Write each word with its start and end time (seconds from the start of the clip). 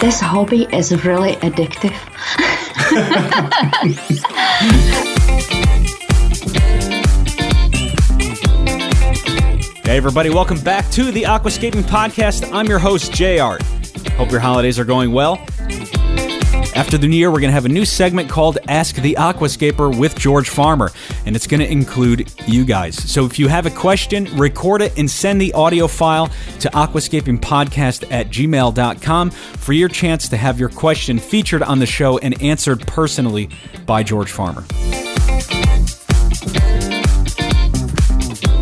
This 0.00 0.20
hobby 0.20 0.66
is 0.72 1.04
really 1.04 1.34
addictive. 1.36 1.94
Hey, 9.84 9.98
everybody, 9.98 10.30
welcome 10.30 10.58
back 10.60 10.90
to 10.92 11.12
the 11.12 11.22
Aquascaping 11.24 11.82
Podcast. 11.82 12.50
I'm 12.52 12.66
your 12.66 12.78
host, 12.78 13.12
JR. 13.12 13.62
Hope 14.14 14.30
your 14.30 14.40
holidays 14.40 14.78
are 14.78 14.84
going 14.84 15.12
well. 15.12 15.36
After 16.74 16.98
the 16.98 17.06
new 17.06 17.16
year, 17.16 17.30
we're 17.30 17.38
going 17.38 17.50
to 17.50 17.54
have 17.54 17.66
a 17.66 17.68
new 17.68 17.84
segment 17.84 18.28
called 18.28 18.58
Ask 18.66 18.96
the 18.96 19.14
Aquascaper 19.16 19.96
with 19.96 20.18
George 20.18 20.48
Farmer, 20.48 20.90
and 21.24 21.36
it's 21.36 21.46
going 21.46 21.60
to 21.60 21.70
include 21.70 22.32
you 22.48 22.64
guys. 22.64 22.96
So 22.96 23.24
if 23.24 23.38
you 23.38 23.46
have 23.46 23.66
a 23.66 23.70
question, 23.70 24.24
record 24.36 24.82
it 24.82 24.98
and 24.98 25.08
send 25.08 25.40
the 25.40 25.52
audio 25.52 25.86
file 25.86 26.26
to 26.58 26.68
aquascapingpodcast 26.70 28.10
at 28.10 28.28
gmail.com 28.28 29.30
for 29.30 29.72
your 29.72 29.88
chance 29.88 30.28
to 30.28 30.36
have 30.36 30.58
your 30.58 30.68
question 30.68 31.20
featured 31.20 31.62
on 31.62 31.78
the 31.78 31.86
show 31.86 32.18
and 32.18 32.42
answered 32.42 32.80
personally 32.88 33.50
by 33.86 34.02
George 34.02 34.32
Farmer. 34.32 34.64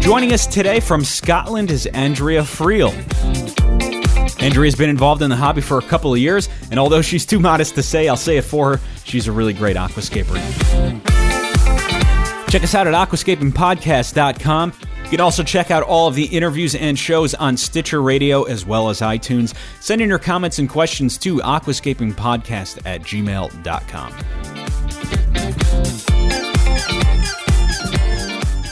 Joining 0.00 0.34
us 0.34 0.46
today 0.46 0.80
from 0.80 1.02
Scotland 1.02 1.70
is 1.70 1.86
Andrea 1.86 2.42
Freel. 2.42 2.92
Andrea's 4.42 4.74
been 4.74 4.90
involved 4.90 5.22
in 5.22 5.30
the 5.30 5.36
hobby 5.36 5.60
for 5.60 5.78
a 5.78 5.82
couple 5.82 6.12
of 6.12 6.18
years, 6.18 6.48
and 6.70 6.80
although 6.80 7.00
she's 7.00 7.24
too 7.24 7.38
modest 7.38 7.76
to 7.76 7.82
say, 7.82 8.08
I'll 8.08 8.16
say 8.16 8.38
it 8.38 8.42
for 8.44 8.76
her, 8.76 8.82
she's 9.04 9.28
a 9.28 9.32
really 9.32 9.52
great 9.52 9.76
aquascaper. 9.76 10.36
Check 12.50 12.64
us 12.64 12.74
out 12.74 12.86
at 12.86 12.94
aquascapingpodcast.com. 12.94 14.72
You 15.04 15.10
can 15.10 15.20
also 15.20 15.42
check 15.42 15.70
out 15.70 15.82
all 15.84 16.08
of 16.08 16.14
the 16.14 16.24
interviews 16.24 16.74
and 16.74 16.98
shows 16.98 17.34
on 17.34 17.56
Stitcher 17.56 18.02
Radio 18.02 18.42
as 18.42 18.66
well 18.66 18.88
as 18.88 19.00
iTunes. 19.00 19.54
Send 19.80 20.00
in 20.00 20.08
your 20.08 20.18
comments 20.18 20.58
and 20.58 20.68
questions 20.68 21.18
to 21.18 21.36
aquascapingpodcast 21.36 22.84
at 22.84 23.02
gmail.com. 23.02 24.12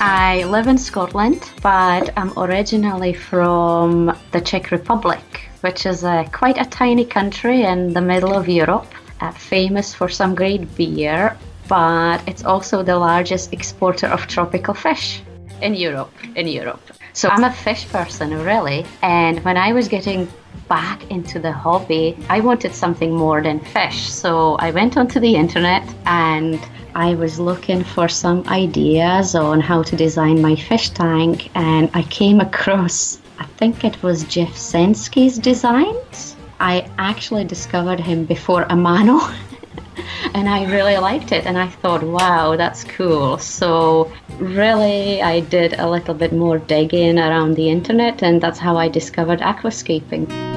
I 0.02 0.44
live 0.44 0.66
in 0.66 0.78
Scotland, 0.78 1.48
but 1.62 2.10
I'm 2.16 2.32
originally 2.38 3.12
from 3.12 4.16
the 4.32 4.40
Czech 4.40 4.70
Republic, 4.70 5.49
which 5.60 5.86
is 5.86 6.04
a, 6.04 6.28
quite 6.32 6.58
a 6.58 6.64
tiny 6.64 7.04
country 7.04 7.62
in 7.62 7.92
the 7.92 8.00
middle 8.00 8.34
of 8.34 8.48
Europe, 8.48 8.86
uh, 9.20 9.30
famous 9.32 9.94
for 9.94 10.08
some 10.08 10.34
great 10.34 10.74
beer, 10.76 11.36
but 11.68 12.26
it's 12.26 12.44
also 12.44 12.82
the 12.82 12.96
largest 12.96 13.52
exporter 13.52 14.06
of 14.06 14.26
tropical 14.26 14.74
fish 14.74 15.22
in 15.62 15.74
Europe. 15.74 16.12
In 16.36 16.48
Europe. 16.48 16.80
So 17.12 17.28
I'm 17.28 17.44
a 17.44 17.52
fish 17.52 17.88
person, 17.88 18.30
really. 18.44 18.86
And 19.02 19.44
when 19.44 19.56
I 19.56 19.72
was 19.72 19.88
getting 19.88 20.28
back 20.68 21.10
into 21.10 21.38
the 21.38 21.52
hobby, 21.52 22.16
I 22.28 22.40
wanted 22.40 22.72
something 22.74 23.12
more 23.12 23.42
than 23.42 23.60
fish. 23.60 24.08
So 24.08 24.56
I 24.60 24.70
went 24.70 24.96
onto 24.96 25.20
the 25.20 25.34
internet 25.34 25.82
and 26.06 26.60
I 26.94 27.14
was 27.14 27.38
looking 27.38 27.84
for 27.84 28.08
some 28.08 28.42
ideas 28.48 29.34
on 29.34 29.60
how 29.60 29.82
to 29.82 29.96
design 29.96 30.40
my 30.42 30.56
fish 30.56 30.90
tank, 30.90 31.50
and 31.54 31.88
I 31.94 32.02
came 32.02 32.40
across, 32.40 33.20
I 33.40 33.44
think 33.56 33.84
it 33.84 34.02
was 34.02 34.24
Jeff 34.24 34.54
Senske's 34.54 35.38
designs. 35.38 36.36
I 36.60 36.90
actually 36.98 37.44
discovered 37.44 37.98
him 37.98 38.26
before 38.26 38.66
Amano. 38.66 39.34
and 40.34 40.46
I 40.46 40.70
really 40.70 40.98
liked 40.98 41.32
it, 41.32 41.46
and 41.46 41.56
I 41.56 41.68
thought, 41.68 42.02
wow, 42.02 42.56
that's 42.56 42.84
cool. 42.84 43.38
So, 43.38 44.12
really, 44.38 45.22
I 45.22 45.40
did 45.40 45.72
a 45.78 45.88
little 45.88 46.14
bit 46.14 46.34
more 46.34 46.58
digging 46.58 47.18
around 47.18 47.54
the 47.54 47.70
internet, 47.70 48.22
and 48.22 48.42
that's 48.42 48.58
how 48.58 48.76
I 48.76 48.88
discovered 48.88 49.40
aquascaping 49.40 50.49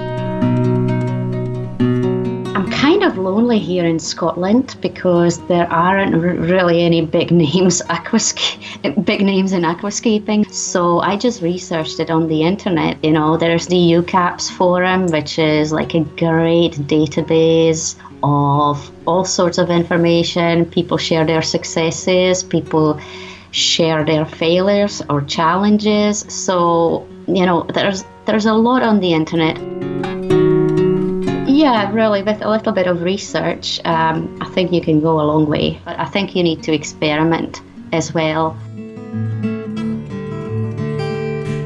lonely 3.24 3.60
here 3.60 3.86
in 3.86 4.00
Scotland 4.00 4.76
because 4.82 5.40
there 5.48 5.68
aren't 5.72 6.16
really 6.16 6.84
any 6.84 7.06
big 7.06 7.32
names 7.44 7.82
aquasca- 7.90 9.06
big 9.06 9.22
names 9.22 9.54
in 9.54 9.64
aquascaping. 9.64 10.52
So 10.52 11.00
I 11.00 11.18
just 11.18 11.42
researched 11.42 12.00
it 12.00 12.10
on 12.10 12.28
the 12.28 12.44
internet. 12.44 13.04
You 13.04 13.12
know, 13.12 13.38
there's 13.38 13.68
the 13.68 13.82
UKAPS 14.00 14.52
forum, 14.52 15.08
which 15.08 15.40
is 15.40 15.72
like 15.72 15.94
a 15.94 16.02
great 16.02 16.74
database 16.96 17.96
of 18.24 18.92
all 19.08 19.26
sorts 19.26 19.58
of 19.58 19.70
information. 19.70 20.66
People 20.66 20.98
share 20.98 21.26
their 21.26 21.42
successes. 21.42 22.44
People 22.44 23.00
share 23.52 24.04
their 24.04 24.26
failures 24.26 25.02
or 25.10 25.22
challenges. 25.22 26.26
So 26.30 27.08
you 27.28 27.46
know, 27.46 27.64
there's 27.74 28.04
there's 28.26 28.46
a 28.46 28.54
lot 28.54 28.84
on 28.84 29.00
the 29.00 29.14
internet. 29.14 29.58
Yeah, 31.64 31.94
really, 31.94 32.24
with 32.24 32.42
a 32.42 32.50
little 32.50 32.74
bit 32.74 32.88
of 32.88 33.04
research, 33.04 33.80
um, 33.86 34.38
I 34.42 34.50
think 34.50 34.74
you 34.74 34.82
can 34.82 35.00
go 35.00 35.22
a 35.22 35.24
long 35.24 35.46
way. 35.46 35.80
But 35.86 35.98
I 35.98 36.04
think 36.04 36.36
you 36.36 36.44
need 36.44 36.62
to 36.64 36.74
experiment 36.74 37.62
as 37.94 38.14
well. 38.14 38.58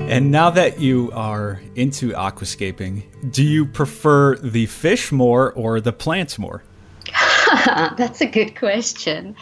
And 0.08 0.30
now 0.30 0.52
that 0.52 0.80
you 0.80 1.10
are 1.14 1.60
into 1.74 2.12
aquascaping, 2.12 3.32
do 3.32 3.44
you 3.44 3.66
prefer 3.66 4.36
the 4.36 4.68
fish 4.68 5.12
more 5.12 5.52
or 5.54 5.82
the 5.82 5.94
plants 5.94 6.38
more? 6.38 6.62
That's 7.66 8.22
a 8.22 8.28
good 8.28 8.56
question. 8.56 9.36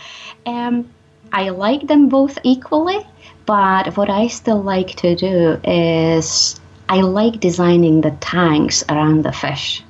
Um, 0.45 0.89
I 1.33 1.49
like 1.49 1.85
them 1.85 2.07
both 2.07 2.39
equally, 2.43 3.05
but 3.45 3.97
what 3.97 4.09
I 4.09 4.29
still 4.29 4.63
like 4.63 4.95
to 5.03 5.17
do 5.17 5.59
is 5.65 6.57
I 6.87 7.01
like 7.01 7.41
designing 7.41 7.99
the 7.99 8.11
tanks 8.21 8.85
around 8.87 9.25
the 9.25 9.33
fish. 9.33 9.83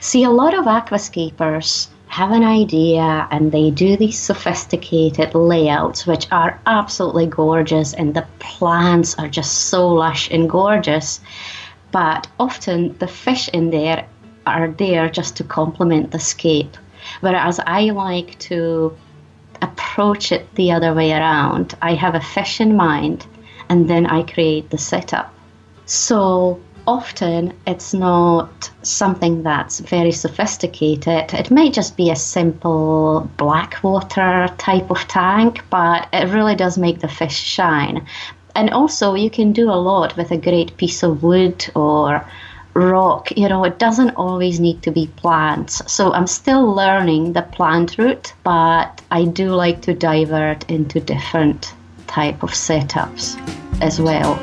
See, 0.00 0.24
a 0.24 0.30
lot 0.30 0.54
of 0.54 0.66
aquascapers 0.66 1.88
have 2.12 2.30
an 2.30 2.44
idea 2.44 3.26
and 3.30 3.50
they 3.50 3.70
do 3.70 3.96
these 3.96 4.18
sophisticated 4.18 5.34
layouts 5.34 6.06
which 6.06 6.26
are 6.30 6.60
absolutely 6.66 7.26
gorgeous 7.26 7.94
and 7.94 8.12
the 8.12 8.26
plants 8.38 9.18
are 9.18 9.28
just 9.28 9.52
so 9.70 9.88
lush 9.88 10.30
and 10.30 10.50
gorgeous. 10.50 11.20
But 11.90 12.28
often 12.38 12.98
the 12.98 13.08
fish 13.08 13.48
in 13.48 13.70
there 13.70 14.06
are 14.46 14.68
there 14.68 15.08
just 15.08 15.36
to 15.36 15.44
complement 15.44 16.10
the 16.10 16.18
scape. 16.18 16.76
Whereas 17.20 17.58
i 17.66 17.84
like 17.84 18.38
to 18.40 18.94
approach 19.62 20.32
it 20.32 20.54
the 20.54 20.72
other 20.72 20.92
way 20.92 21.12
around. 21.12 21.74
I 21.80 21.94
have 21.94 22.14
a 22.14 22.20
fish 22.20 22.60
in 22.60 22.76
mind 22.76 23.26
and 23.70 23.88
then 23.88 24.04
i 24.04 24.22
create 24.22 24.68
the 24.68 24.78
setup. 24.78 25.32
So 25.86 26.60
often 26.86 27.52
it's 27.66 27.94
not 27.94 28.70
something 28.82 29.42
that's 29.42 29.80
very 29.80 30.12
sophisticated. 30.12 31.32
It 31.32 31.50
may 31.50 31.70
just 31.70 31.96
be 31.96 32.10
a 32.10 32.16
simple 32.16 33.30
black 33.36 33.82
water 33.82 34.48
type 34.58 34.90
of 34.90 34.98
tank, 35.08 35.62
but 35.70 36.08
it 36.12 36.28
really 36.32 36.54
does 36.54 36.78
make 36.78 37.00
the 37.00 37.08
fish 37.08 37.36
shine. 37.36 38.06
And 38.54 38.70
also, 38.70 39.14
you 39.14 39.30
can 39.30 39.52
do 39.52 39.70
a 39.70 39.82
lot 39.90 40.16
with 40.16 40.30
a 40.30 40.36
great 40.36 40.76
piece 40.76 41.02
of 41.02 41.22
wood 41.22 41.66
or 41.74 42.24
rock. 42.74 43.30
You 43.36 43.48
know, 43.48 43.64
it 43.64 43.78
doesn't 43.78 44.10
always 44.10 44.60
need 44.60 44.82
to 44.82 44.90
be 44.90 45.06
plants. 45.16 45.82
So 45.90 46.12
I'm 46.12 46.26
still 46.26 46.74
learning 46.74 47.32
the 47.32 47.42
plant 47.42 47.96
route, 47.98 48.32
but 48.42 49.00
I 49.10 49.24
do 49.24 49.54
like 49.54 49.82
to 49.82 49.94
divert 49.94 50.70
into 50.70 51.00
different 51.00 51.74
type 52.06 52.42
of 52.42 52.50
setups 52.50 53.38
as 53.80 54.00
well. 54.00 54.38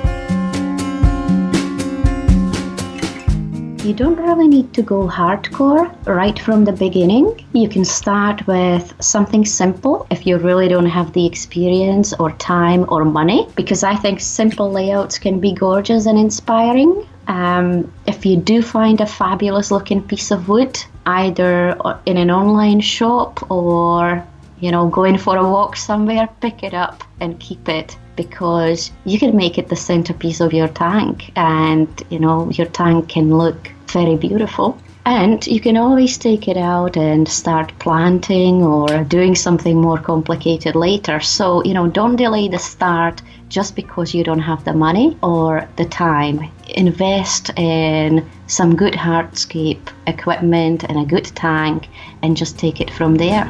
You 3.83 3.93
don't 3.93 4.17
really 4.17 4.47
need 4.47 4.73
to 4.73 4.81
go 4.81 5.07
hardcore 5.07 5.93
right 6.05 6.37
from 6.37 6.65
the 6.65 6.71
beginning. 6.73 7.45
You 7.53 7.69
can 7.69 7.85
start 7.85 8.45
with 8.45 8.93
something 9.01 9.45
simple 9.45 10.05
if 10.11 10.27
you 10.27 10.37
really 10.37 10.67
don't 10.67 10.85
have 10.85 11.13
the 11.13 11.25
experience 11.25 12.13
or 12.13 12.31
time 12.33 12.85
or 12.89 13.05
money, 13.05 13.47
because 13.55 13.83
I 13.83 13.95
think 13.95 14.19
simple 14.19 14.69
layouts 14.69 15.17
can 15.17 15.39
be 15.39 15.53
gorgeous 15.53 16.05
and 16.07 16.17
inspiring. 16.17 17.07
Um, 17.27 17.91
if 18.05 18.25
you 18.25 18.35
do 18.37 18.61
find 18.61 18.99
a 18.99 19.05
fabulous 19.05 19.71
looking 19.71 20.01
piece 20.01 20.31
of 20.31 20.49
wood, 20.49 20.77
either 21.05 21.77
in 22.05 22.17
an 22.17 22.31
online 22.31 22.81
shop 22.81 23.49
or 23.49 24.25
you 24.59 24.71
know, 24.71 24.89
going 24.89 25.17
for 25.17 25.37
a 25.37 25.49
walk 25.49 25.77
somewhere, 25.77 26.27
pick 26.41 26.63
it 26.63 26.73
up 26.73 27.03
and 27.21 27.39
keep 27.39 27.69
it 27.69 27.97
because 28.19 28.91
you 29.05 29.17
can 29.17 29.33
make 29.33 29.57
it 29.57 29.69
the 29.69 29.77
centerpiece 29.77 30.41
of 30.41 30.51
your 30.51 30.67
tank 30.67 31.31
and 31.37 31.87
you 32.09 32.19
know 32.19 32.37
your 32.51 32.67
tank 32.67 33.07
can 33.15 33.27
look 33.43 33.71
very 33.87 34.17
beautiful. 34.17 34.77
And 35.05 35.47
you 35.47 35.61
can 35.61 35.77
always 35.77 36.17
take 36.17 36.47
it 36.49 36.57
out 36.57 36.97
and 36.97 37.27
start 37.27 37.67
planting 37.79 38.55
or 38.61 38.87
doing 39.05 39.35
something 39.35 39.79
more 39.81 39.97
complicated 40.11 40.75
later. 40.75 41.21
So 41.21 41.63
you 41.63 41.73
know 41.73 41.87
don't 41.87 42.17
delay 42.17 42.49
the 42.49 42.59
start 42.59 43.21
just 43.47 43.71
because 43.81 44.13
you 44.13 44.23
don't 44.29 44.45
have 44.51 44.65
the 44.65 44.73
money 44.73 45.17
or 45.23 45.67
the 45.77 45.85
time. 45.85 46.37
Invest 46.85 47.51
in 47.55 48.29
some 48.47 48.75
good 48.75 48.95
hardscape 49.05 49.85
equipment 50.07 50.83
and 50.89 50.97
a 50.99 51.05
good 51.05 51.27
tank 51.45 51.87
and 52.21 52.35
just 52.35 52.59
take 52.59 52.81
it 52.81 52.91
from 52.91 53.15
there. 53.15 53.47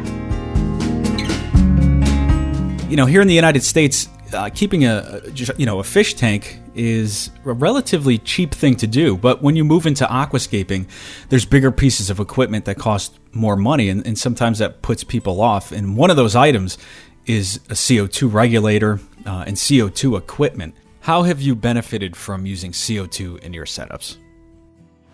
You 2.89 2.97
know 2.99 3.07
here 3.07 3.21
in 3.21 3.27
the 3.27 3.39
united 3.45 3.63
states 3.63 4.09
uh, 4.33 4.49
keeping 4.49 4.85
a 4.85 5.21
you 5.57 5.65
know 5.65 5.79
a 5.79 5.83
fish 5.83 6.13
tank 6.13 6.59
is 6.75 7.29
a 7.45 7.53
relatively 7.53 8.17
cheap 8.17 8.53
thing 8.53 8.75
to 8.75 8.87
do, 8.87 9.17
but 9.17 9.41
when 9.41 9.55
you 9.55 9.63
move 9.65 9.85
into 9.85 10.05
aquascaping, 10.05 10.87
there's 11.29 11.45
bigger 11.45 11.71
pieces 11.71 12.09
of 12.09 12.19
equipment 12.19 12.65
that 12.65 12.77
cost 12.77 13.19
more 13.33 13.55
money, 13.55 13.89
and, 13.89 14.05
and 14.05 14.17
sometimes 14.17 14.59
that 14.59 14.81
puts 14.81 15.03
people 15.03 15.41
off. 15.41 15.71
And 15.71 15.97
one 15.97 16.09
of 16.09 16.17
those 16.17 16.35
items 16.35 16.77
is 17.25 17.57
a 17.69 17.73
CO2 17.73 18.31
regulator 18.31 18.99
uh, 19.25 19.43
and 19.45 19.55
CO2 19.55 20.17
equipment. 20.17 20.75
How 21.01 21.23
have 21.23 21.41
you 21.41 21.55
benefited 21.55 22.15
from 22.15 22.45
using 22.45 22.71
CO2 22.71 23.39
in 23.39 23.53
your 23.53 23.65
setups? 23.65 24.17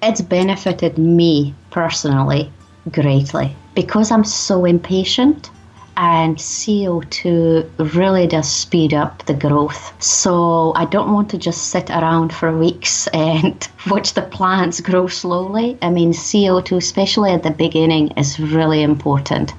It's 0.02 0.22
benefited 0.22 0.98
me 0.98 1.54
personally 1.72 2.52
greatly 2.92 3.56
because 3.74 4.12
I'm 4.12 4.24
so 4.24 4.66
impatient 4.66 5.50
and 5.98 6.38
CO2 6.38 7.96
really 7.96 8.28
does 8.28 8.52
speed 8.52 8.94
up 8.94 9.26
the 9.26 9.34
growth. 9.34 9.94
So 10.04 10.74
I 10.76 10.86
don't 10.86 11.14
want 11.14 11.30
to 11.32 11.38
just 11.38 11.70
sit 11.70 11.90
around 11.90 12.34
for 12.34 12.58
weeks 12.58 13.08
and 13.14 13.68
watch 13.90 14.14
the 14.14 14.22
plants 14.22 14.82
grow 14.82 15.08
slowly. 15.08 15.78
I 15.82 15.90
mean, 15.90 16.12
CO2, 16.12 16.78
especially 16.78 17.32
at 17.32 17.44
the 17.44 17.52
beginning, 17.52 18.10
is 18.18 18.40
really 18.40 18.82
important. 18.84 19.54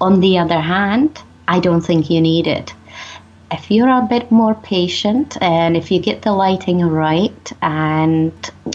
On 0.00 0.20
the 0.20 0.38
other 0.38 0.60
hand, 0.60 1.20
I 1.46 1.60
don't 1.60 1.82
think 1.82 2.10
you 2.10 2.20
need 2.20 2.46
it 2.46 2.72
if 3.50 3.70
you're 3.70 3.88
a 3.88 4.02
bit 4.02 4.30
more 4.30 4.54
patient 4.54 5.36
and 5.40 5.76
if 5.76 5.90
you 5.90 6.00
get 6.00 6.22
the 6.22 6.32
lighting 6.32 6.80
right 6.80 7.52
and 7.62 8.32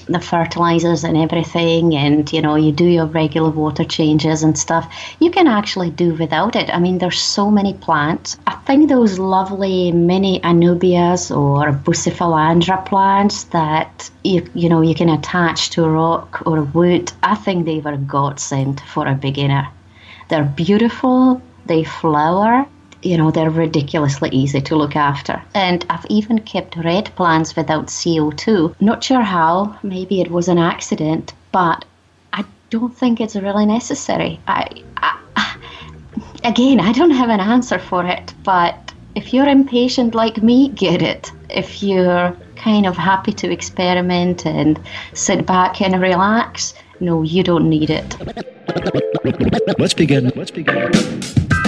the 0.07 0.19
fertilizers 0.19 1.03
and 1.03 1.17
everything 1.17 1.95
and 1.95 2.31
you 2.31 2.41
know 2.41 2.55
you 2.55 2.71
do 2.71 2.85
your 2.85 3.05
regular 3.05 3.49
water 3.49 3.83
changes 3.83 4.43
and 4.43 4.57
stuff 4.57 4.85
you 5.19 5.31
can 5.31 5.47
actually 5.47 5.89
do 5.89 6.13
without 6.13 6.55
it. 6.55 6.69
I 6.69 6.79
mean 6.79 6.99
there's 6.99 7.19
so 7.19 7.49
many 7.49 7.73
plants. 7.73 8.37
I 8.47 8.55
think 8.67 8.89
those 8.89 9.17
lovely 9.17 9.91
mini 9.91 10.39
anubias 10.41 11.35
or 11.35 11.71
bucephalandra 11.71 12.85
plants 12.85 13.45
that 13.45 14.09
you 14.23 14.47
you 14.53 14.69
know 14.69 14.81
you 14.81 14.95
can 14.95 15.09
attach 15.09 15.71
to 15.71 15.83
a 15.83 15.89
rock 15.89 16.43
or 16.45 16.59
a 16.59 16.63
wood 16.63 17.11
i 17.23 17.35
think 17.35 17.65
they 17.65 17.79
were 17.79 17.93
a 17.93 17.97
godsend 17.97 18.81
for 18.81 19.07
a 19.07 19.15
beginner. 19.15 19.67
They're 20.29 20.43
beautiful. 20.43 21.41
They 21.65 21.83
flower 21.83 22.67
you 23.01 23.17
know, 23.17 23.31
they're 23.31 23.49
ridiculously 23.49 24.29
easy 24.31 24.61
to 24.61 24.75
look 24.75 24.95
after. 24.95 25.41
And 25.53 25.85
I've 25.89 26.05
even 26.09 26.39
kept 26.39 26.75
red 26.77 27.13
plants 27.15 27.55
without 27.55 27.87
CO2. 27.87 28.75
Not 28.81 29.03
sure 29.03 29.21
how, 29.21 29.77
maybe 29.83 30.21
it 30.21 30.31
was 30.31 30.47
an 30.47 30.57
accident, 30.57 31.33
but 31.51 31.85
I 32.33 32.43
don't 32.69 32.95
think 32.95 33.21
it's 33.21 33.35
really 33.35 33.65
necessary. 33.65 34.39
I, 34.47 34.83
I, 34.97 35.57
again, 36.43 36.79
I 36.79 36.91
don't 36.91 37.11
have 37.11 37.29
an 37.29 37.39
answer 37.39 37.79
for 37.79 38.05
it, 38.05 38.33
but 38.43 38.93
if 39.15 39.33
you're 39.33 39.47
impatient 39.47 40.13
like 40.13 40.41
me, 40.43 40.69
get 40.69 41.01
it. 41.01 41.31
If 41.49 41.81
you're 41.81 42.35
kind 42.55 42.85
of 42.85 42.97
happy 42.97 43.31
to 43.33 43.51
experiment 43.51 44.45
and 44.45 44.79
sit 45.13 45.45
back 45.45 45.81
and 45.81 46.01
relax, 46.01 46.73
no, 46.99 47.23
you 47.23 47.43
don't 47.43 47.69
need 47.69 47.89
it. 47.89 48.15
Let's 49.79 49.93
begin. 49.93 50.31
Let's 50.35 50.51
begin. 50.51 50.91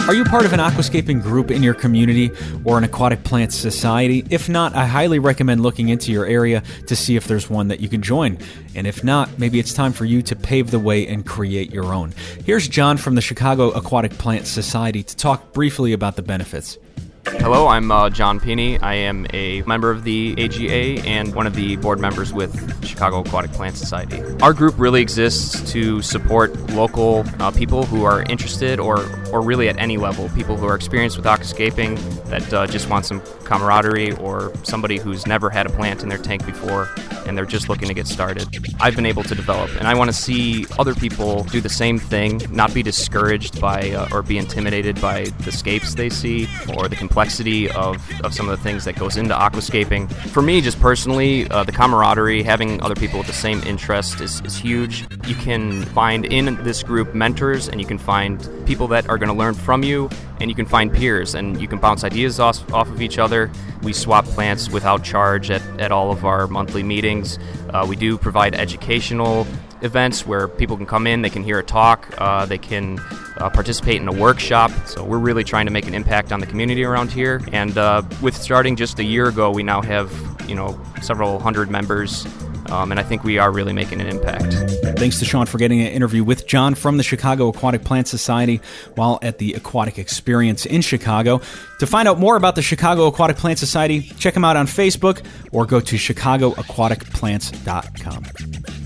Are 0.08 0.14
you 0.14 0.26
part 0.26 0.46
of 0.46 0.52
an 0.52 0.60
aquascaping 0.60 1.22
group 1.22 1.52
in 1.52 1.64
your 1.64 1.74
community 1.74 2.32
or 2.66 2.78
an 2.78 2.84
aquatic 2.84 3.24
plant 3.24 3.54
society? 3.54 4.26
If 4.30 4.50
not, 4.50 4.76
I 4.76 4.86
highly 4.86 5.20
recommend 5.20 5.64
looking 5.64 5.88
into 5.88 6.12
your 6.12 6.26
area 6.26 6.64
to 6.88 6.96
see 6.96 7.16
if 7.16 7.28
there's 7.28 7.50
one 7.50 7.70
that 7.70 7.80
you 7.80 7.88
can 7.88 8.02
join. 8.02 8.38
And 8.76 8.88
if 8.88 9.04
not, 9.06 9.40
maybe 9.40 9.58
it's 9.58 9.74
time 9.74 9.94
for 9.94 10.04
you 10.04 10.22
to 10.24 10.36
pave 10.36 10.72
the 10.72 10.80
way 10.80 11.08
and 11.08 11.26
create 11.26 11.72
your 11.72 11.94
own. 11.94 12.14
Here's 12.46 12.68
John 12.68 12.98
from 12.98 13.16
the 13.16 13.22
Chicago 13.22 13.70
Aquatic 13.70 14.12
Plant 14.14 14.48
Society 14.48 15.02
to 15.04 15.16
talk 15.16 15.54
briefly 15.54 15.94
about 15.94 16.18
the 16.18 16.24
benefits. 16.24 16.78
Hello, 17.26 17.68
I'm 17.68 17.92
uh, 17.92 18.10
John 18.10 18.40
Peeney. 18.40 18.82
I 18.82 18.96
am 18.96 19.28
a 19.32 19.62
member 19.64 19.92
of 19.92 20.04
the 20.04 20.34
AGA 20.38 21.06
and 21.08 21.36
one 21.36 21.46
of 21.46 21.56
the 21.56 21.76
board 21.76 22.00
members 22.00 22.34
with 22.34 22.86
Chicago 22.86 23.20
Aquatic 23.20 23.52
Plant 23.52 23.78
Society. 23.78 24.22
Our 24.42 24.54
group 24.54 24.74
really 24.78 25.02
exists 25.02 25.72
to 25.72 26.02
support 26.02 26.56
local 26.72 27.24
uh, 27.40 27.52
people 27.52 27.84
who 27.84 28.06
are 28.06 28.24
interested 28.24 28.80
or, 28.80 29.06
or 29.32 29.42
really 29.42 29.70
at 29.70 29.78
any 29.78 29.98
level, 29.98 30.30
people 30.30 30.58
who 30.58 30.66
are 30.66 30.76
experienced 30.76 31.18
with 31.18 31.26
aquascaping 31.26 31.98
that 32.26 32.54
uh, 32.54 32.66
just 32.66 32.90
want 32.90 33.06
some 33.06 33.22
camaraderie 33.44 34.14
or 34.14 34.52
somebody 34.64 34.98
who's 34.98 35.28
never 35.28 35.50
had 35.50 35.66
a 35.66 35.70
plant 35.70 36.04
in 36.04 36.10
their 36.10 36.18
tank 36.18 36.46
before 36.46 36.88
and 37.28 37.38
they're 37.38 37.46
just 37.46 37.70
looking 37.70 37.88
to 37.88 37.94
get 37.94 38.08
started. 38.08 38.48
I've 38.80 38.96
been 38.96 39.06
able 39.06 39.24
to 39.24 39.36
develop, 39.36 39.70
and 39.78 39.88
I 39.88 39.94
want 39.94 40.10
to 40.10 40.16
see 40.16 40.66
other 40.80 40.94
people 40.96 41.44
do 41.46 41.62
the 41.62 41.70
same 41.70 42.00
thing, 42.00 42.42
not 42.50 42.74
be 42.74 42.84
discouraged 42.84 43.62
by 43.62 43.92
uh, 43.92 44.10
or 44.12 44.22
be 44.22 44.38
intimidated 44.38 45.00
by 45.00 45.26
the 45.46 45.52
scapes 45.52 45.96
they 45.96 46.10
see 46.10 46.48
or 46.76 46.88
the 46.88 46.96
complexity 47.12 47.70
of, 47.72 47.98
of 48.24 48.34
some 48.34 48.48
of 48.48 48.58
the 48.58 48.64
things 48.64 48.86
that 48.86 48.96
goes 48.96 49.18
into 49.18 49.36
aquascaping. 49.36 50.10
For 50.30 50.42
me, 50.42 50.62
just 50.62 50.80
personally, 50.80 51.46
uh, 51.50 51.66
the 51.66 51.72
camaraderie, 51.74 52.42
having 52.42 52.82
other 52.82 52.96
people 52.96 53.18
with 53.18 53.28
the 53.28 53.34
same 53.34 53.62
interest 53.64 54.22
is, 54.22 54.40
is 54.46 54.56
huge. 54.56 55.06
You 55.28 55.36
can 55.36 55.84
find 55.88 56.24
in 56.24 56.56
this 56.64 56.84
group 56.84 57.14
mentors 57.14 57.68
and 57.68 57.82
you 57.82 57.86
can 57.86 57.98
find 57.98 58.50
people 58.66 58.88
that 58.88 59.10
are 59.10 59.18
going 59.18 59.28
to 59.28 59.36
learn 59.36 59.56
from 59.56 59.84
you 59.84 60.10
and 60.40 60.50
you 60.50 60.56
can 60.56 60.66
find 60.66 60.90
peers 60.94 61.36
and 61.36 61.60
you 61.60 61.68
can 61.68 61.80
bounce 61.80 62.06
ideas 62.06 62.40
off, 62.40 62.72
off 62.72 62.88
of 62.88 63.02
each 63.02 63.20
other. 63.20 63.52
We 63.84 63.92
swap 63.92 64.24
plants 64.24 64.70
without 64.70 65.04
charge 65.04 65.52
at, 65.52 65.62
at 65.82 65.92
all 65.92 66.14
of 66.14 66.24
our 66.24 66.48
monthly 66.48 66.82
meetings. 66.82 67.40
Uh, 67.72 67.86
we 67.90 67.98
do 67.98 68.18
provide 68.18 68.56
educational 68.56 69.46
events 69.82 70.26
where 70.26 70.48
people 70.48 70.78
can 70.78 70.86
come 70.86 71.08
in, 71.08 71.22
they 71.22 71.30
can 71.30 71.44
hear 71.44 71.60
a 71.60 71.64
talk, 71.64 72.14
uh, 72.18 72.46
they 72.46 72.58
can 72.58 73.00
uh, 73.38 73.50
participate 73.50 74.02
in 74.02 74.08
a 74.08 74.14
workshop. 74.14 74.72
So 74.86 75.04
we're 75.04 75.18
really 75.18 75.44
trying 75.44 75.66
to 75.66 75.72
make 75.72 75.88
an 75.88 75.94
impact 75.94 76.32
on 76.32 76.40
the 76.40 76.46
community 76.46 76.84
around 76.84 77.12
here. 77.12 77.42
And 77.52 77.78
uh, 77.78 78.04
with 78.22 78.36
starting 78.36 78.76
just 78.76 79.00
a 79.00 79.04
year 79.04 79.28
ago, 79.28 79.52
we 79.52 79.64
now 79.64 79.82
have 79.82 80.12
you 80.48 80.56
know 80.56 80.80
several 81.02 81.40
hundred 81.40 81.70
members. 81.70 82.26
Um, 82.70 82.92
and 82.92 83.00
I 83.00 83.04
think 83.04 83.24
we 83.26 83.38
are 83.38 83.52
really 83.52 83.74
making 83.74 84.00
an 84.00 84.08
impact. 84.08 84.54
Thanks 84.98 85.20
to 85.20 85.26
Sean 85.26 85.46
for 85.46 85.58
getting 85.58 85.82
an 85.82 85.88
interview 85.88 86.24
with 86.24 86.48
John 86.48 86.74
from 86.74 86.96
the 86.96 87.04
Chicago 87.04 87.50
Aquatic 87.50 87.84
Plant 87.84 88.08
Society 88.08 88.62
while 88.96 89.20
at 89.22 89.40
the 89.40 89.56
Aquatic 89.56 90.00
Experience 90.00 90.66
in 90.66 90.82
Chicago. 90.82 91.42
To 91.80 91.88
find 91.88 92.08
out 92.08 92.18
more 92.18 92.38
about 92.38 92.56
the 92.56 92.62
Chicago 92.62 93.08
Aquatic 93.08 93.36
Plant 93.36 93.60
Society, 93.60 94.04
check 94.18 94.36
them 94.36 94.46
out 94.46 94.56
on 94.56 94.68
Facebook 94.68 95.22
or 95.52 95.66
go 95.66 95.82
to 95.82 95.96
chicagoaquaticplants.com. 95.98 98.81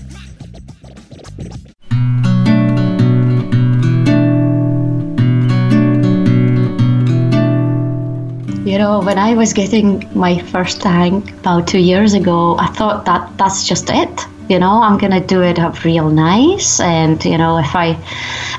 You 8.66 8.78
know, 8.78 8.98
when 8.98 9.16
I 9.16 9.34
was 9.34 9.52
getting 9.52 10.10
my 10.12 10.42
first 10.50 10.80
tank 10.80 11.30
about 11.34 11.68
two 11.68 11.78
years 11.78 12.14
ago, 12.14 12.56
I 12.58 12.66
thought 12.66 13.04
that 13.04 13.38
that's 13.38 13.64
just 13.64 13.88
it. 13.90 14.26
You 14.48 14.58
know, 14.58 14.82
I'm 14.82 14.98
gonna 14.98 15.24
do 15.24 15.40
it 15.42 15.60
up 15.60 15.84
real 15.84 16.10
nice, 16.10 16.80
and 16.80 17.24
you 17.24 17.38
know, 17.38 17.58
if 17.58 17.76
I 17.76 17.90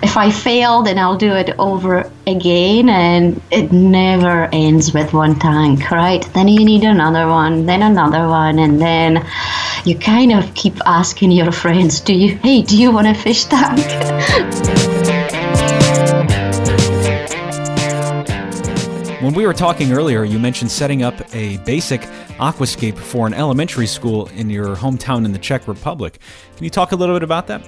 if 0.02 0.16
I 0.16 0.32
fail, 0.32 0.82
then 0.82 0.98
I'll 0.98 1.18
do 1.18 1.34
it 1.34 1.54
over 1.60 2.10
again, 2.26 2.88
and 2.88 3.42
it 3.52 3.74
never 3.74 4.48
ends 4.54 4.94
with 4.94 5.12
one 5.12 5.36
tank, 5.40 5.92
right? 5.92 6.24
Then 6.34 6.48
you 6.48 6.64
need 6.64 6.86
another 6.86 7.28
one, 7.28 7.66
then 7.66 7.82
another 7.82 8.30
one, 8.30 8.60
and 8.60 8.80
then 8.80 9.28
you 9.84 9.98
kind 9.98 10.32
of 10.32 10.54
keep 10.54 10.80
asking 10.86 11.32
your 11.32 11.52
friends, 11.52 12.00
"Do 12.00 12.14
you? 12.14 12.38
Hey, 12.38 12.62
do 12.62 12.78
you 12.78 12.92
want 12.92 13.08
a 13.08 13.14
fish 13.14 13.44
tank?" 13.44 14.87
we 19.38 19.46
were 19.46 19.54
talking 19.54 19.94
earlier, 19.94 20.24
you 20.24 20.40
mentioned 20.40 20.72
setting 20.72 21.04
up 21.04 21.14
a 21.36 21.58
basic 21.58 22.02
aquascape 22.40 22.98
for 22.98 23.28
an 23.28 23.36
elementary 23.36 23.86
school 23.86 24.26
in 24.30 24.50
your 24.50 24.76
hometown 24.76 25.26
in 25.26 25.32
the 25.32 25.38
Czech 25.38 25.68
Republic. 25.68 26.18
Can 26.56 26.64
you 26.64 26.72
talk 26.72 26.92
a 26.92 26.96
little 26.96 27.14
bit 27.14 27.22
about 27.22 27.46
that? 27.46 27.62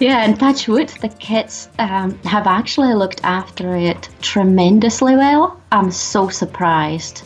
Yeah, 0.00 0.24
in 0.24 0.36
touch 0.36 0.66
wood, 0.66 0.88
the 1.00 1.08
kids 1.08 1.68
um, 1.78 2.18
have 2.24 2.48
actually 2.48 2.94
looked 2.94 3.20
after 3.22 3.76
it 3.76 4.08
tremendously 4.22 5.14
well. 5.14 5.62
I'm 5.70 5.92
so 5.92 6.28
surprised. 6.28 7.22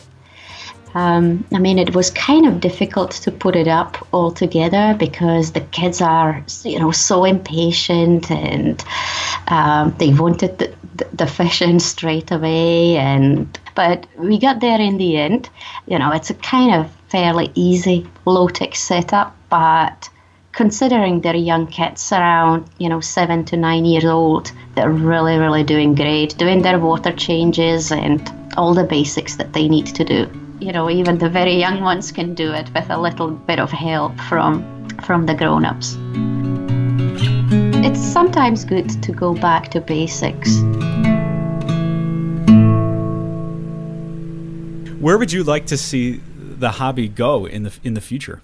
Um, 0.93 1.43
I 1.51 1.57
mean, 1.57 1.79
it 1.79 1.95
was 1.95 2.11
kind 2.11 2.45
of 2.45 2.59
difficult 2.59 3.09
to 3.11 3.31
put 3.31 3.55
it 3.55 3.67
up 3.67 4.07
all 4.11 4.31
together 4.31 4.95
because 4.97 5.53
the 5.53 5.61
kids 5.61 5.99
are, 5.99 6.43
you 6.63 6.79
know, 6.79 6.91
so 6.91 7.25
impatient 7.25 8.29
and 8.29 8.83
um, 9.47 9.95
they 9.97 10.13
wanted 10.13 10.59
the, 10.59 10.73
the 11.13 11.27
fish 11.27 11.61
in 11.61 11.79
straight 11.93 12.31
away. 12.31 12.97
And 12.97 13.59
but 13.75 14.07
we 14.17 14.39
got 14.39 14.59
there 14.59 14.79
in 14.79 14.97
the 14.97 15.17
end. 15.17 15.49
You 15.87 15.99
know, 15.99 16.11
it's 16.11 16.29
a 16.29 16.35
kind 16.35 16.73
of 16.75 16.91
fairly 17.09 17.51
easy 17.55 18.07
low 18.25 18.47
tech 18.47 18.75
setup, 18.75 19.35
but 19.49 20.09
considering 20.57 21.21
they're 21.21 21.35
young 21.35 21.67
kids 21.67 22.11
around 22.11 22.67
you 22.79 22.89
know 22.89 22.99
seven 22.99 23.45
to 23.45 23.55
nine 23.55 23.85
years 23.85 24.05
old 24.05 24.51
they're 24.73 24.89
really 24.89 25.37
really 25.37 25.63
doing 25.63 25.93
great 25.93 26.35
doing 26.37 26.63
their 26.63 26.79
water 26.79 27.11
changes 27.11 27.91
and 27.91 28.33
all 28.57 28.73
the 28.73 28.83
basics 28.83 29.35
that 29.35 29.53
they 29.53 29.67
need 29.69 29.85
to 29.85 30.03
do 30.03 30.27
you 30.59 30.71
know 30.71 30.89
even 30.89 31.19
the 31.19 31.29
very 31.29 31.53
young 31.53 31.81
ones 31.81 32.11
can 32.11 32.33
do 32.33 32.51
it 32.53 32.67
with 32.73 32.89
a 32.89 32.99
little 32.99 33.29
bit 33.29 33.59
of 33.59 33.71
help 33.71 34.19
from 34.21 34.63
from 35.03 35.27
the 35.27 35.35
grown-ups 35.35 35.95
it's 37.85 37.99
sometimes 37.99 38.65
good 38.65 38.89
to 39.03 39.11
go 39.11 39.33
back 39.33 39.69
to 39.69 39.81
basics 39.81 40.61
where 44.99 45.17
would 45.17 45.31
you 45.31 45.43
like 45.43 45.65
to 45.67 45.77
see 45.77 46.19
the 46.37 46.71
hobby 46.71 47.07
go 47.07 47.45
in 47.45 47.63
the 47.63 47.73
in 47.83 47.93
the 47.93 48.01
future? 48.01 48.41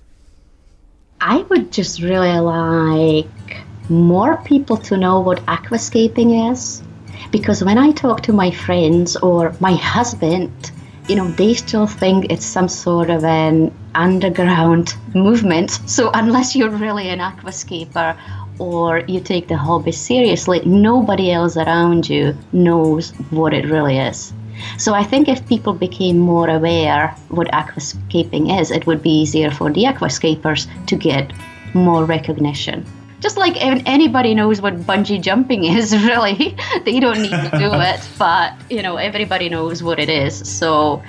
I 1.20 1.38
would 1.50 1.72
just 1.72 2.02
really 2.02 2.40
like 2.40 3.58
more 3.90 4.38
people 4.44 4.78
to 4.78 4.98
know 4.98 5.20
what 5.20 5.40
aquascaping 5.46 6.52
is 6.52 6.84
because 7.32 7.64
when 7.64 7.78
I 7.78 7.92
talk 7.92 8.22
to 8.24 8.34
my 8.34 8.52
friends 8.52 9.16
or 9.18 9.56
my 9.60 9.74
husband, 9.74 10.72
you 11.10 11.16
know, 11.16 11.28
they 11.32 11.54
still 11.54 11.88
think 11.88 12.32
it's 12.32 12.46
some 12.46 12.68
sort 12.68 13.10
of 13.10 13.24
an 13.24 13.74
underground 13.96 14.96
movement. 15.16 15.72
So 15.86 16.12
unless 16.14 16.56
you're 16.56 16.70
really 16.70 17.10
an 17.10 17.20
aquascaper 17.20 18.18
or 18.60 19.00
you 19.08 19.20
take 19.20 19.48
the 19.48 19.58
hobby 19.58 19.92
seriously, 19.92 20.62
nobody 20.66 21.32
else 21.32 21.58
around 21.58 22.10
you 22.10 22.38
knows 22.52 23.12
what 23.32 23.54
it 23.54 23.66
really 23.66 23.98
is. 23.98 24.34
So 24.78 24.94
I 24.94 25.04
think 25.04 25.28
if 25.28 25.46
people 25.48 25.74
became 25.74 26.20
more 26.20 26.50
aware 26.50 27.16
what 27.30 27.48
aquascaping 27.48 28.60
is, 28.60 28.72
it 28.72 28.86
would 28.86 29.02
be 29.02 29.10
easier 29.10 29.52
for 29.52 29.72
the 29.72 29.84
aquascapers 29.84 30.68
to 30.88 30.96
get 30.96 31.34
more 31.74 32.06
recognition. 32.06 32.86
Just 33.20 33.38
like 33.38 33.56
anybody 33.60 34.36
knows 34.36 34.62
what 34.62 34.82
bungee 34.82 35.22
jumping 35.22 35.64
is, 35.78 35.96
really, 35.96 36.56
they 36.86 37.00
don't 37.00 37.22
need 37.22 37.32
to 37.32 37.52
do 37.58 37.72
it, 37.74 38.10
but 38.18 38.54
you 38.70 38.82
know 38.82 38.98
everybody 38.98 39.50
knows 39.50 39.82
what 39.82 40.00
it 40.00 40.10
is. 40.10 40.36
So, 40.48 41.02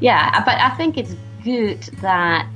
yeah, 0.00 0.44
but 0.44 0.58
I 0.58 0.70
think 0.76 0.98
it's 0.98 1.14
good 1.42 1.82
that 2.02 2.46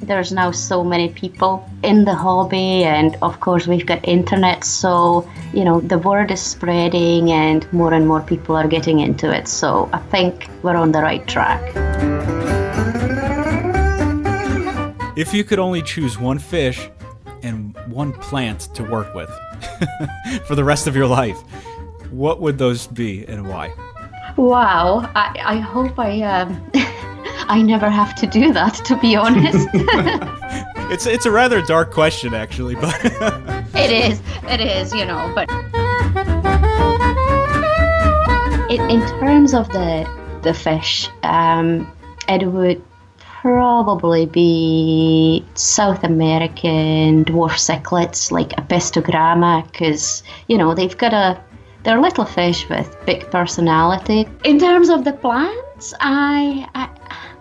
there's 0.00 0.32
now 0.32 0.50
so 0.50 0.84
many 0.84 1.08
people 1.08 1.68
in 1.82 2.04
the 2.04 2.14
hobby 2.14 2.84
and 2.84 3.16
of 3.22 3.40
course 3.40 3.66
we've 3.66 3.86
got 3.86 4.06
internet 4.06 4.64
so 4.64 5.28
you 5.52 5.64
know 5.64 5.80
the 5.80 5.98
word 5.98 6.30
is 6.30 6.40
spreading 6.40 7.30
and 7.32 7.70
more 7.72 7.94
and 7.94 8.06
more 8.06 8.20
people 8.20 8.54
are 8.56 8.68
getting 8.68 9.00
into 9.00 9.30
it. 9.34 9.48
So 9.48 9.88
i 9.92 9.98
think 9.98 10.48
we're 10.62 10.76
on 10.76 10.92
the 10.92 11.00
right 11.00 11.26
track. 11.26 11.62
If 15.16 15.32
you 15.32 15.44
could 15.44 15.60
only 15.60 15.80
choose 15.80 16.18
one 16.18 16.40
fish 16.40 16.90
and 17.42 17.76
one 17.86 18.12
plant 18.12 18.68
to 18.74 18.82
work 18.82 19.14
with 19.14 19.30
for 20.46 20.56
the 20.56 20.64
rest 20.64 20.86
of 20.86 20.96
your 20.96 21.06
life 21.06 21.38
what 22.14 22.40
would 22.40 22.58
those 22.58 22.86
be 22.86 23.24
and 23.26 23.48
why? 23.48 23.72
Wow. 24.36 25.10
I, 25.14 25.40
I 25.44 25.56
hope 25.56 25.98
i 25.98 26.22
um 26.22 26.70
I 27.48 27.62
never 27.62 27.90
have 27.90 28.14
to 28.16 28.26
do 28.26 28.52
that, 28.52 28.74
to 28.86 28.96
be 28.96 29.16
honest. 29.16 29.68
it's 30.92 31.06
it's 31.06 31.26
a 31.26 31.30
rather 31.30 31.62
dark 31.62 31.90
question, 31.90 32.34
actually, 32.34 32.74
but 32.74 32.94
it 33.74 33.90
is. 33.90 34.20
It 34.48 34.60
is, 34.60 34.92
you 34.94 35.04
know. 35.04 35.32
But 35.34 35.48
it, 38.70 38.80
in 38.90 39.00
terms 39.20 39.54
of 39.54 39.68
the 39.70 40.08
the 40.42 40.54
fish, 40.54 41.08
um, 41.22 41.90
it 42.28 42.46
would 42.46 42.82
probably 43.18 44.26
be 44.26 45.44
South 45.54 46.04
American 46.04 47.24
dwarf 47.24 47.56
cichlids 47.58 48.30
like 48.30 48.50
Apistogramma, 48.50 49.70
because 49.70 50.22
you 50.48 50.56
know 50.56 50.74
they've 50.74 50.96
got 50.96 51.12
a 51.12 51.40
they're 51.84 52.00
little 52.00 52.24
fish 52.24 52.68
with 52.68 52.96
big 53.04 53.30
personality. 53.30 54.26
In 54.44 54.58
terms 54.58 54.88
of 54.88 55.04
the 55.04 55.12
plants, 55.12 55.92
I, 56.00 56.66
I 56.74 56.88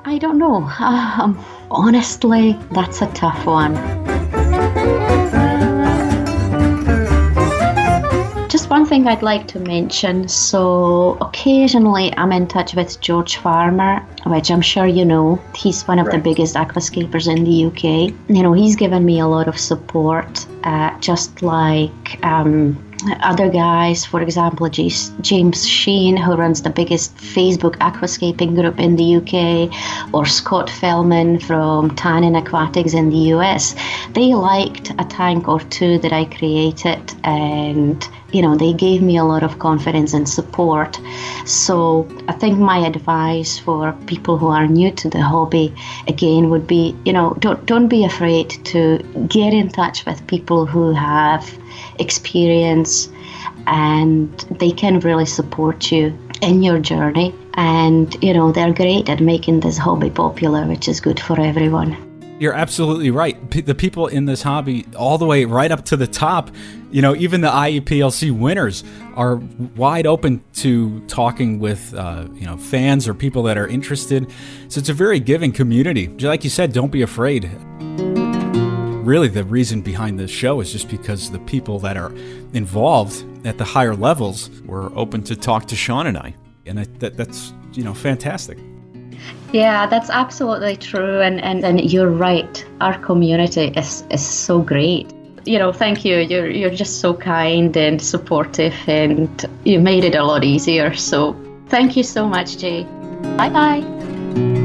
I 0.06 0.18
don't 0.18 0.38
know. 0.38 0.64
Um, 0.80 1.44
honestly, 1.72 2.58
that's 2.72 3.02
a 3.02 3.08
tough 3.14 3.46
one. 3.46 3.74
Just 8.50 8.70
one 8.70 8.86
thing 8.86 9.08
I'd 9.08 9.24
like 9.24 9.48
to 9.50 9.60
mention. 9.60 10.28
So, 10.28 11.18
occasionally 11.22 12.14
I'm 12.18 12.32
in 12.34 12.48
touch 12.48 12.76
with 12.76 13.00
George 13.00 13.38
Farmer, 13.38 14.00
which 14.26 14.52
I'm 14.52 14.62
sure 14.62 14.86
you 14.86 15.06
know. 15.06 15.42
He's 15.56 15.84
one 15.88 16.00
of 16.00 16.08
right. 16.08 16.18
the 16.18 16.22
biggest 16.22 16.56
aquascapers 16.56 17.34
in 17.34 17.46
the 17.46 17.66
UK. 17.66 18.14
You 18.28 18.44
know, 18.44 18.54
he's 18.54 18.76
given 18.76 19.06
me 19.06 19.22
a 19.22 19.28
lot 19.28 19.48
of 19.48 19.58
support, 19.58 20.46
uh, 20.66 21.00
just 21.00 21.42
like. 21.42 22.24
Um, 22.24 22.93
other 23.22 23.50
guys, 23.50 24.06
for 24.06 24.22
example, 24.22 24.70
James 24.70 25.68
Sheen, 25.68 26.18
who 26.18 26.36
runs 26.36 26.62
the 26.62 26.70
biggest 26.70 27.16
Facebook 27.18 27.78
aquascaping 27.78 28.56
group 28.56 28.80
in 28.80 28.96
the 28.96 29.18
UK, 29.18 30.14
or 30.14 30.26
Scott 30.26 30.70
Fellman 30.70 31.42
from 31.42 31.96
Tannin 31.96 32.36
Aquatics 32.36 32.94
in 32.94 33.10
the 33.10 33.34
US, 33.36 33.76
they 34.14 34.34
liked 34.34 34.92
a 34.92 35.06
tank 35.06 35.48
or 35.48 35.60
two 35.60 35.98
that 36.00 36.14
I 36.14 36.26
created 36.26 37.14
and 37.24 38.08
you 38.34 38.42
know 38.42 38.56
they 38.56 38.74
gave 38.74 39.02
me 39.02 39.18
a 39.18 39.24
lot 39.24 39.44
of 39.44 39.60
confidence 39.60 40.14
and 40.14 40.28
support. 40.28 41.00
So 41.46 42.08
i 42.28 42.34
think 42.34 42.60
my 42.60 42.80
advice 42.88 43.58
for 43.60 43.94
people 44.08 44.38
who 44.38 44.48
are 44.48 44.68
new 44.68 44.92
to 45.02 45.10
the 45.10 45.22
hobby 45.22 45.74
again 46.08 46.50
would 46.50 46.68
be 46.68 46.96
you 47.06 47.14
know 47.14 47.36
don't 47.40 47.66
don't 47.66 47.88
be 47.88 48.04
afraid 48.06 48.50
to 48.72 48.98
get 49.28 49.54
in 49.54 49.70
touch 49.70 50.06
with 50.06 50.26
people 50.28 50.66
who 50.66 50.94
have 50.94 51.44
experience 52.00 53.10
and 53.68 54.30
they 54.60 54.72
can 54.72 55.00
really 55.00 55.26
support 55.26 55.92
you 55.92 56.18
in 56.42 56.62
your 56.62 56.80
journey. 56.80 57.34
And 57.56 58.16
you 58.24 58.34
know 58.34 58.52
they're 58.52 58.74
great 58.74 59.10
at 59.10 59.20
making 59.20 59.60
this 59.60 59.78
hobby 59.78 60.10
popular 60.10 60.66
which 60.66 60.88
is 60.88 61.00
good 61.00 61.20
for 61.20 61.40
everyone 61.40 62.13
you're 62.44 62.54
absolutely 62.54 63.10
right 63.10 63.50
P- 63.50 63.62
the 63.62 63.74
people 63.74 64.08
in 64.08 64.26
this 64.26 64.44
hobby 64.44 64.86
all 64.96 65.18
the 65.18 65.26
way 65.26 65.46
right 65.46 65.72
up 65.72 65.86
to 65.86 65.98
the 65.98 66.08
top 66.08 66.52
you 66.92 67.02
know 67.02 67.16
even 67.16 67.42
the 67.42 67.50
IAPLC 67.50 68.32
winners 68.38 68.84
are 69.16 69.38
wide 69.76 70.06
open 70.06 70.44
to 70.56 71.00
talking 71.08 71.60
with 71.60 71.94
uh, 71.96 72.28
you 72.34 72.46
know 72.46 72.58
fans 72.58 73.08
or 73.08 73.14
people 73.14 73.44
that 73.44 73.58
are 73.58 73.68
interested 73.68 74.30
so 74.68 74.80
it's 74.80 74.90
a 74.90 74.94
very 74.94 75.20
giving 75.20 75.52
community 75.52 76.08
like 76.08 76.44
you 76.44 76.50
said 76.50 76.74
don't 76.74 76.92
be 76.92 77.02
afraid 77.02 77.50
really 79.04 79.28
the 79.28 79.44
reason 79.44 79.82
behind 79.82 80.20
this 80.20 80.32
show 80.32 80.62
is 80.62 80.72
just 80.72 80.90
because 80.90 81.32
the 81.32 81.40
people 81.40 81.80
that 81.80 81.98
are 81.98 82.14
involved 82.54 83.26
at 83.46 83.58
the 83.58 83.66
higher 83.66 83.96
levels 83.96 84.50
were 84.66 84.92
open 84.98 85.24
to 85.24 85.36
talk 85.36 85.66
to 85.68 85.76
Sean 85.76 86.08
and 86.08 86.18
I. 86.18 86.36
And 86.66 86.80
that, 86.80 87.18
that's, 87.18 87.54
you 87.74 87.84
know, 87.84 87.94
fantastic. 87.94 88.58
Yeah, 89.52 89.86
that's 89.86 90.10
absolutely 90.10 90.76
true. 90.76 91.22
And, 91.22 91.42
and, 91.42 91.64
and 91.64 91.92
you're 91.92 92.10
right. 92.10 92.66
Our 92.82 92.98
community 93.00 93.72
is, 93.76 94.04
is 94.10 94.26
so 94.26 94.62
great. 94.62 95.14
You 95.46 95.60
know, 95.60 95.72
thank 95.72 96.06
you. 96.06 96.18
You're, 96.18 96.50
you're 96.50 96.70
just 96.70 97.02
so 97.02 97.14
kind 97.14 97.76
and 97.76 98.02
supportive, 98.02 98.76
and 98.88 99.46
you 99.66 99.80
made 99.80 100.06
it 100.06 100.16
a 100.16 100.24
lot 100.24 100.44
easier. 100.44 100.94
So 100.94 101.36
thank 101.68 101.98
you 101.98 102.04
so 102.04 102.28
much, 102.28 102.58
Jay. 102.58 102.84
Bye 103.38 103.50
bye. 103.50 104.63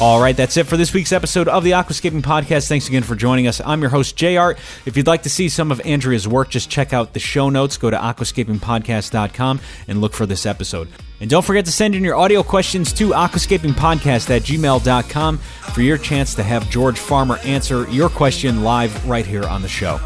All 0.00 0.20
right, 0.20 0.36
that's 0.36 0.56
it 0.56 0.66
for 0.66 0.76
this 0.76 0.92
week's 0.92 1.12
episode 1.12 1.46
of 1.46 1.62
the 1.62 1.70
Aquascaping 1.70 2.22
Podcast. 2.22 2.66
Thanks 2.68 2.88
again 2.88 3.04
for 3.04 3.14
joining 3.14 3.46
us. 3.46 3.60
I'm 3.64 3.80
your 3.80 3.90
host, 3.90 4.16
JR. 4.16 4.50
If 4.84 4.96
you'd 4.96 5.06
like 5.06 5.22
to 5.22 5.30
see 5.30 5.48
some 5.48 5.70
of 5.70 5.80
Andrea's 5.84 6.26
work, 6.26 6.50
just 6.50 6.68
check 6.68 6.92
out 6.92 7.12
the 7.12 7.20
show 7.20 7.48
notes. 7.48 7.76
Go 7.76 7.90
to 7.90 7.96
aquascapingpodcast.com 7.96 9.60
and 9.86 10.00
look 10.00 10.12
for 10.12 10.26
this 10.26 10.46
episode. 10.46 10.88
And 11.20 11.30
don't 11.30 11.44
forget 11.44 11.64
to 11.66 11.72
send 11.72 11.94
in 11.94 12.02
your 12.02 12.16
audio 12.16 12.42
questions 12.42 12.92
to 12.94 13.10
aquascapingpodcast 13.10 14.30
at 14.30 14.42
gmail.com 14.42 15.38
for 15.38 15.80
your 15.80 15.96
chance 15.96 16.34
to 16.34 16.42
have 16.42 16.68
George 16.70 16.98
Farmer 16.98 17.36
answer 17.44 17.88
your 17.88 18.08
question 18.08 18.64
live 18.64 19.08
right 19.08 19.24
here 19.24 19.44
on 19.44 19.62
the 19.62 19.68
show. 19.68 20.00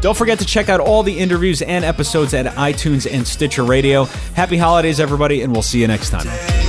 Don't 0.00 0.16
forget 0.16 0.38
to 0.38 0.46
check 0.46 0.70
out 0.70 0.80
all 0.80 1.02
the 1.02 1.18
interviews 1.18 1.60
and 1.60 1.84
episodes 1.84 2.32
at 2.32 2.46
iTunes 2.54 3.06
and 3.12 3.26
Stitcher 3.26 3.64
Radio. 3.64 4.04
Happy 4.34 4.56
holidays, 4.56 4.98
everybody, 4.98 5.42
and 5.42 5.52
we'll 5.52 5.62
see 5.62 5.80
you 5.80 5.86
next 5.86 6.08
time. 6.08 6.65